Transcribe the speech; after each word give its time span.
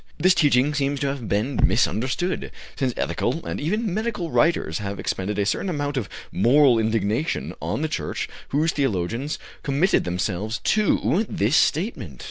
This 0.17 0.33
teaching 0.33 0.73
seems 0.73 0.99
to 1.01 1.09
have 1.09 1.29
been 1.29 1.59
misunderstood, 1.63 2.49
since 2.75 2.91
ethical 2.97 3.45
and 3.45 3.61
even 3.61 3.93
medical 3.93 4.31
writers 4.31 4.79
have 4.79 4.99
expended 4.99 5.37
a 5.37 5.45
certain 5.45 5.69
amount 5.69 5.95
of 5.95 6.09
moral 6.31 6.79
indignation 6.79 7.53
on 7.61 7.83
the 7.83 7.87
Church 7.87 8.27
whose 8.47 8.71
theologians 8.71 9.37
committed 9.61 10.03
themselves 10.03 10.57
to 10.63 11.23
this 11.29 11.55
statement. 11.55 12.19